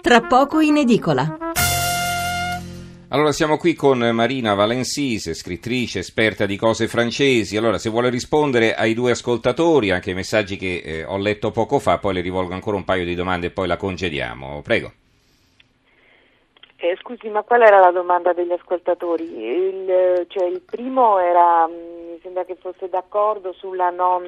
[0.00, 1.36] tra poco in edicola.
[3.12, 7.56] Allora siamo qui con Marina Valensise, scrittrice, esperta di cose francesi.
[7.56, 11.80] Allora, se vuole rispondere ai due ascoltatori, anche ai messaggi che eh, ho letto poco
[11.80, 14.62] fa, poi le rivolgo ancora un paio di domande e poi la congediamo.
[14.62, 14.92] Prego.
[16.76, 19.24] Eh, scusi, ma qual era la domanda degli ascoltatori?
[19.24, 24.24] Il, cioè, il primo era, mm, mi sembra che fosse d'accordo sulla non...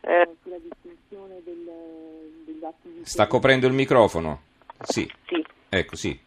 [0.00, 1.68] Eh, sulla distinzione del,
[2.44, 3.04] degli atti di...
[3.04, 4.45] Sta coprendo il microfono?
[4.82, 5.10] Sì.
[5.26, 5.44] Sì.
[5.68, 6.18] Ecco, sì.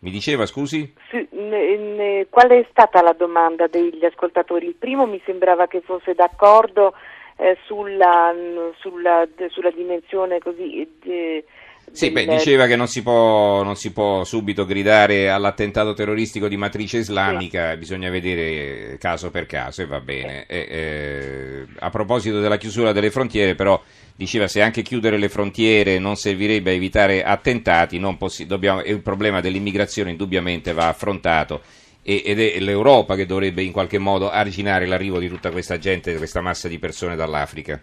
[0.00, 0.94] Mi diceva, scusi?
[1.10, 4.66] Sì, ne- ne- qual è stata la domanda degli ascoltatori?
[4.66, 6.94] Il primo mi sembrava che fosse d'accordo
[7.36, 8.34] eh, sulla,
[8.78, 10.88] sulla, sulla dimensione così...
[11.02, 11.44] De,
[11.92, 16.56] Sì, beh, diceva che non si, può, non si può subito gridare all'attentato terroristico di
[16.56, 20.46] matrice islamica, bisogna vedere caso per caso e va bene.
[20.46, 23.80] E, eh, a proposito della chiusura delle frontiere, però,
[24.14, 29.00] diceva se anche chiudere le frontiere non servirebbe a evitare attentati, non possi- dobbiamo- il
[29.02, 31.62] problema dell'immigrazione indubbiamente va affrontato
[32.02, 36.16] e- ed è l'Europa che dovrebbe in qualche modo arginare l'arrivo di tutta questa gente,
[36.16, 37.82] questa massa di persone dall'Africa.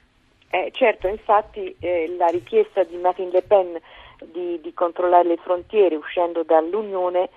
[0.50, 3.80] Eh, certo, infatti eh, la richiesta di Marine Le Pen
[4.24, 7.30] di, di controllare le frontiere uscendo dall'Unione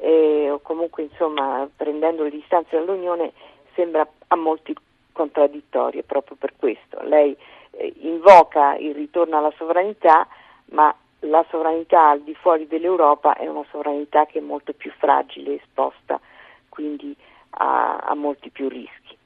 [0.00, 3.32] eh, o comunque insomma prendendo le distanze dall'Unione
[3.74, 4.74] sembra a molti
[5.12, 7.00] contraddittoria proprio per questo.
[7.02, 7.36] Lei
[7.72, 10.28] eh, invoca il ritorno alla sovranità,
[10.66, 15.54] ma la sovranità al di fuori dell'Europa è una sovranità che è molto più fragile,
[15.54, 16.20] esposta
[16.68, 17.16] quindi
[17.50, 19.16] a, a molti più rischi.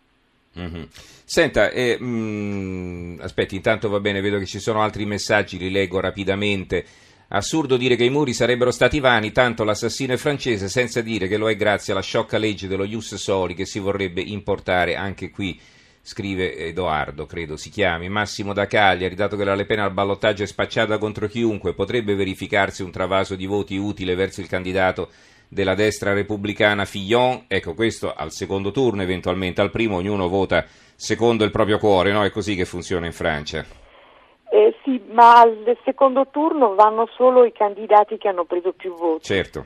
[0.54, 0.88] Mhm.
[1.24, 6.00] Senta, eh, mm, aspetti, intanto va bene, vedo che ci sono altri messaggi, li leggo
[6.00, 6.84] rapidamente.
[7.28, 11.38] Assurdo dire che i muri sarebbero stati vani, tanto l'assassino è francese, senza dire che
[11.38, 15.58] lo è grazie alla sciocca legge dello Ius Soli che si vorrebbe importare anche qui,
[16.02, 18.10] scrive Edoardo, credo si chiami.
[18.10, 22.14] Massimo da Cagliari, dato che la Le Pen al ballottaggio è spacciata contro chiunque, potrebbe
[22.14, 25.08] verificarsi un travaso di voti utile verso il candidato
[25.52, 31.44] della destra repubblicana Fillon, ecco questo al secondo turno eventualmente, al primo ognuno vota secondo
[31.44, 32.24] il proprio cuore, no?
[32.24, 33.62] È così che funziona in Francia.
[34.50, 39.24] Eh, sì, ma al secondo turno vanno solo i candidati che hanno preso più voti.
[39.24, 39.64] Certo,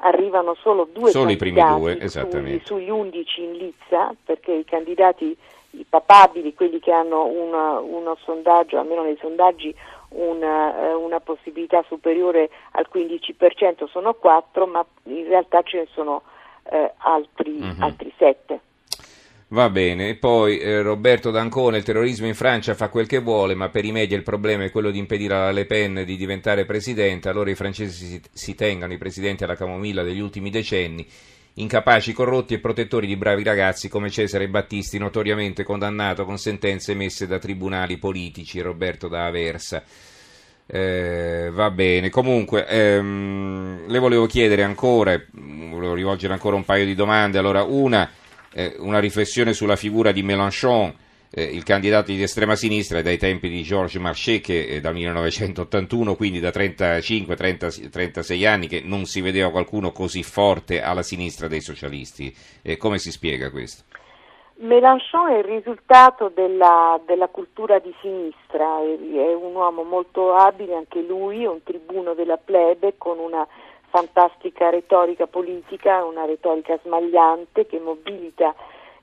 [0.00, 2.66] Arrivano solo due Solo i primi due, esattamente.
[2.66, 5.34] sugli 11 in lizza, perché i candidati,
[5.70, 9.74] i papabili, quelli che hanno una- uno sondaggio, almeno nei sondaggi,
[10.10, 16.22] una, eh, una possibilità superiore al 15% sono 4, ma in realtà ce ne sono
[16.70, 17.82] eh, altri, Mhm.
[17.82, 18.60] altri 7.
[19.48, 20.08] va bene.
[20.08, 23.84] E poi eh, Roberto D'Ancona, il terrorismo in Francia fa quel che vuole, ma per
[23.84, 27.50] i media il problema è quello di impedire alla Le Pen di diventare presidente, allora
[27.50, 31.06] i francesi si, si tengano i presidenti alla camomilla degli ultimi decenni,
[31.58, 37.26] incapaci, corrotti e protettori di bravi ragazzi come Cesare Battisti, notoriamente condannato con sentenze emesse
[37.26, 39.82] da tribunali politici, Roberto da Aversa.
[40.68, 46.94] Eh, va bene, comunque ehm, le volevo chiedere ancora, volevo rivolgere ancora un paio di
[46.94, 47.38] domande.
[47.38, 48.10] Allora, una,
[48.52, 50.92] eh, una riflessione sulla figura di Mélenchon,
[51.36, 56.14] eh, il candidato di estrema sinistra dai tempi di Georges Marchais, che è dal 1981,
[56.14, 62.34] quindi da 35-36 anni, che non si vedeva qualcuno così forte alla sinistra dei socialisti.
[62.62, 63.84] Eh, come si spiega questo?
[64.60, 70.74] Mélenchon è il risultato della, della cultura di sinistra, è, è un uomo molto abile
[70.74, 73.46] anche lui, è un tribuno della plebe con una
[73.90, 78.54] fantastica retorica politica, una retorica smagliante che mobilita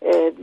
[0.04, 0.34] eh,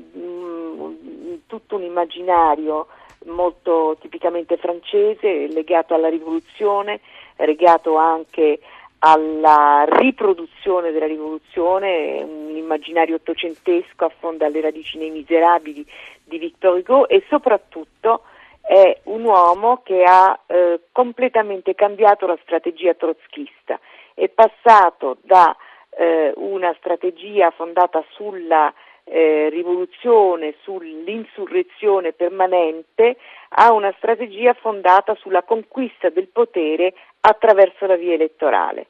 [1.46, 2.86] tutto un immaginario
[3.26, 7.00] molto tipicamente francese, legato alla rivoluzione,
[7.36, 8.60] legato anche
[9.00, 15.84] alla riproduzione della rivoluzione, un immaginario ottocentesco affonda le radici nei miserabili
[16.24, 18.22] di Victor Hugo e soprattutto
[18.60, 23.80] è un uomo che ha eh, completamente cambiato la strategia trotskista,
[24.14, 25.56] è passato da
[25.96, 28.72] eh, una strategia fondata sulla
[29.12, 33.16] eh, rivoluzione, sull'insurrezione permanente,
[33.50, 38.86] a una strategia fondata sulla conquista del potere attraverso la via elettorale.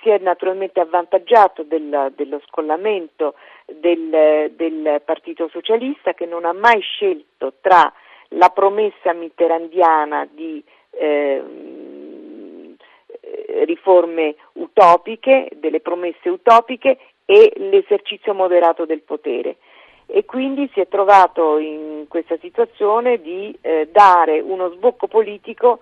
[0.00, 3.34] Si è naturalmente avvantaggiato del, dello scollamento
[3.66, 7.92] del, del Partito Socialista che non ha mai scelto tra
[8.32, 11.42] la promessa mitterandiana di eh,
[13.64, 16.98] riforme utopiche, delle promesse utopiche
[17.30, 19.56] e l'esercizio moderato del potere.
[20.06, 25.80] E quindi si è trovato in questa situazione di eh, dare uno sbocco politico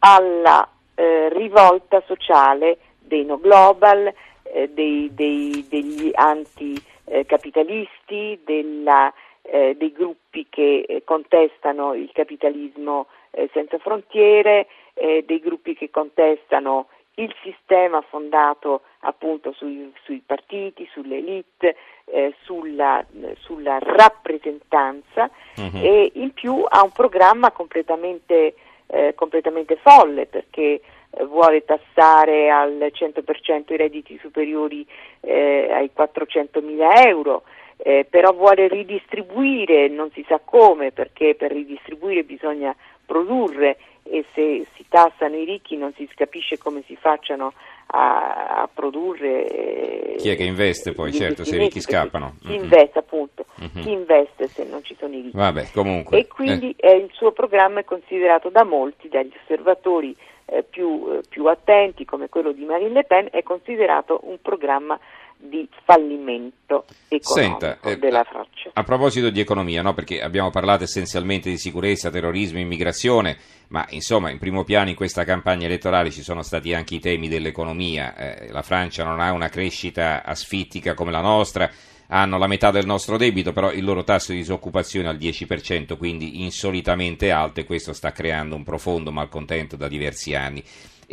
[0.00, 9.92] alla eh, rivolta sociale dei no global, eh, dei, dei, degli anticapitalisti, della, eh, dei
[9.92, 17.32] gruppi che eh, contestano il capitalismo eh, senza frontiere, eh, dei gruppi che contestano il
[17.44, 23.04] sistema fondato appunto sui, sui partiti, sulle elite, eh, sulla,
[23.38, 25.80] sulla, rappresentanza uh-huh.
[25.82, 28.54] e in più ha un programma completamente,
[28.86, 30.80] eh, completamente folle perché
[31.10, 34.86] eh, vuole tassare al 100% i redditi superiori
[35.20, 37.44] eh, ai 400 mila euro,
[37.82, 42.74] eh, però vuole ridistribuire, non si sa come, perché per ridistribuire bisogna
[43.06, 47.52] produrre e se si tassano i ricchi non si capisce come si facciano
[47.86, 49.46] a, a produrre.
[49.46, 52.36] Eh, chi è che investe poi, certo, se i ricchi scappano.
[52.40, 52.62] Chi mm-hmm.
[52.62, 53.84] investe appunto, mm-hmm.
[53.84, 55.36] chi investe se non ci sono i ricchi.
[55.36, 56.18] Vabbè, comunque.
[56.18, 56.96] E quindi eh.
[56.96, 60.14] il suo programma è considerato da molti, dagli osservatori
[60.46, 64.98] eh, più, eh, più attenti come quello di Marine Le Pen, è considerato un programma
[65.40, 68.70] di fallimento economico Senta, eh, della Francia.
[68.72, 69.94] A proposito di economia, no?
[69.94, 73.36] perché abbiamo parlato essenzialmente di sicurezza, terrorismo, immigrazione,
[73.68, 77.28] ma insomma in primo piano in questa campagna elettorale ci sono stati anche i temi
[77.28, 78.14] dell'economia.
[78.14, 81.70] Eh, la Francia non ha una crescita asfittica come la nostra,
[82.12, 85.96] hanno la metà del nostro debito, però il loro tasso di disoccupazione è al 10%,
[85.96, 90.62] quindi insolitamente alto e questo sta creando un profondo malcontento da diversi anni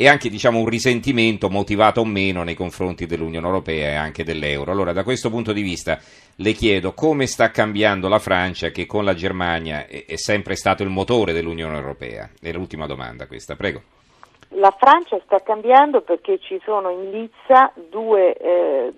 [0.00, 4.70] e anche diciamo, un risentimento motivato o meno nei confronti dell'Unione Europea e anche dell'euro.
[4.70, 5.98] Allora, da questo punto di vista
[6.36, 10.88] le chiedo come sta cambiando la Francia che con la Germania è, sempre stato il
[10.88, 12.30] motore dell'Unione Europea.
[12.40, 13.82] È l'ultima domanda questa, prego.
[14.50, 18.92] La Francia sta cambiando perché ci sono in lizza due, eh,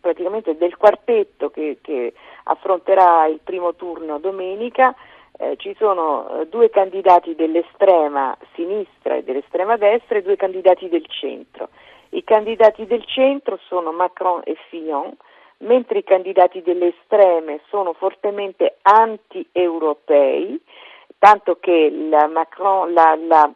[0.00, 2.12] praticamente del quartetto che, che
[2.44, 4.94] affronterà il primo turno domenica,
[5.38, 11.06] eh, ci sono eh, due candidati dell'estrema sinistra e dell'estrema destra e due candidati del
[11.06, 11.68] centro.
[12.10, 15.14] I candidati del centro sono Macron e Fillon,
[15.58, 20.60] mentre i candidati delle estreme sono fortemente anti-europei,
[21.18, 23.50] tanto che la Macron, la, la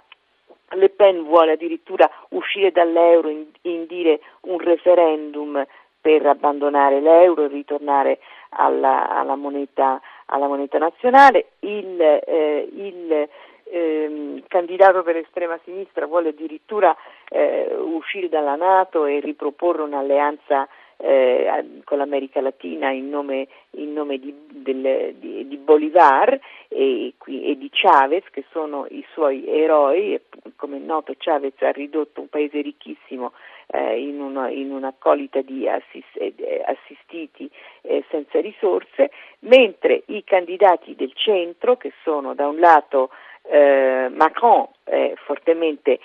[0.75, 5.65] Le Pen vuole addirittura uscire dall'euro, in, indire un referendum
[6.03, 8.19] per abbandonare l'euro e ritornare
[8.51, 9.99] alla, alla moneta
[10.33, 13.29] alla moneta nazionale, il, eh, il
[13.65, 16.97] eh, candidato per l'estrema sinistra vuole addirittura
[17.29, 24.19] eh, uscire dalla Nato e riproporre un'alleanza eh, con l'America Latina in nome, in nome
[24.19, 26.39] di, del, di, di, Bolivar
[26.69, 30.21] e, e, di Chavez, che sono i suoi eroi.
[30.57, 33.33] Come è noto, Chavez ha ridotto un paese ricchissimo
[33.67, 37.51] eh, in, una, in un'accolita di assist, eh, assistiti
[37.83, 39.11] eh, senza risorse,
[39.41, 43.11] mentre i candidati del centro, che sono da un lato
[43.45, 46.01] eh, Macron è fortemente eh,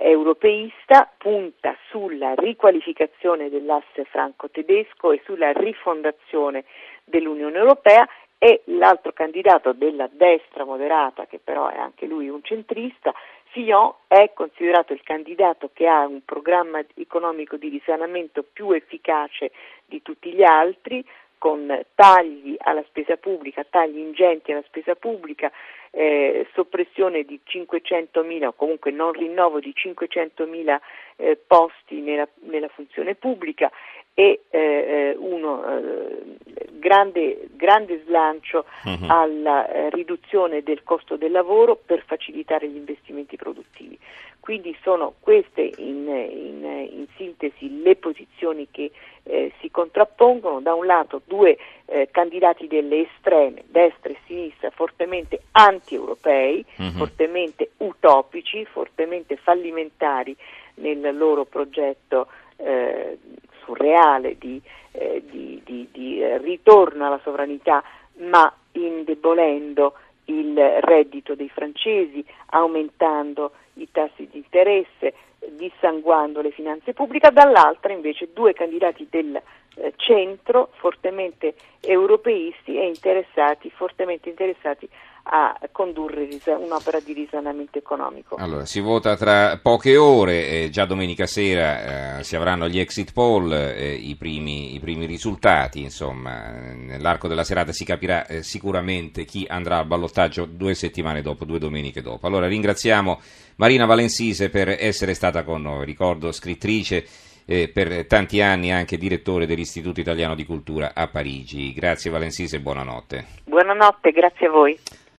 [0.00, 6.64] europeista, punta sulla riqualificazione dell'asse franco-tedesco e sulla rifondazione
[7.04, 8.06] dell'Unione Europea
[8.38, 13.14] e l'altro candidato della destra moderata, che però è anche lui un centrista,
[13.52, 19.52] Fillon è considerato il candidato che ha un programma economico di risanamento più efficace
[19.84, 21.04] di tutti gli altri,
[21.36, 25.50] con tagli alla spesa pubblica, tagli ingenti alla spesa pubblica,
[25.90, 30.78] eh, soppressione di 500.000 o comunque non rinnovo di 500.000
[31.16, 33.70] eh, posti nella, nella, funzione pubblica
[34.14, 36.36] e eh, uno eh,
[36.72, 39.06] grande, grande, slancio uh-huh.
[39.06, 43.98] alla eh, riduzione del costo del lavoro per facilitare gli investimenti produttivi.
[44.38, 48.90] Quindi sono queste in, in, in sintesi le posizioni che
[49.22, 55.42] eh, si contrappongono, da un lato due eh, candidati delle estreme, destra e sinistra, fortemente
[55.52, 56.90] anti-europei, uh-huh.
[56.90, 60.36] fortemente utopici, fortemente fallimentari
[60.74, 62.26] nel loro progetto
[62.56, 63.16] eh,
[63.64, 64.60] surreale di,
[64.92, 67.82] eh, di, di, di ritorno alla sovranità,
[68.18, 69.94] ma indebolendo
[70.26, 75.14] il reddito dei francesi, aumentando i tassi di interesse,
[75.50, 79.40] dissanguando le finanze pubbliche, dall'altra invece due candidati del
[79.74, 84.88] eh, centro fortemente europeisti e interessati, fortemente interessati
[85.24, 88.36] a condurre un'opera di risanamento economico.
[88.36, 93.12] Allora, si vota tra poche ore, eh, già domenica sera eh, si avranno gli exit
[93.12, 99.24] poll, eh, i, primi, i, primi, risultati, insomma, nell'arco della serata si capirà eh, sicuramente
[99.24, 102.26] chi andrà al ballottaggio due settimane dopo, due domeniche dopo.
[102.26, 103.20] Allora, ringraziamo
[103.56, 107.04] Marina Valensise per essere stata con noi, ricordo scrittrice
[107.44, 111.72] eh, per tanti anni anche direttore dell'Istituto Italiano di Cultura a Parigi.
[111.72, 113.26] Grazie Valensise e buonanotte.
[113.44, 114.78] Buonanotte, grazie a voi.